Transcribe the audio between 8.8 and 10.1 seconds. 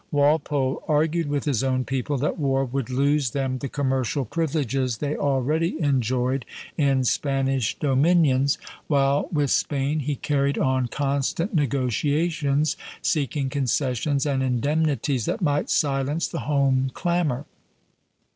while with Spain